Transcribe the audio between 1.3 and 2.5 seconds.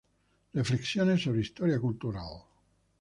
historia cultural".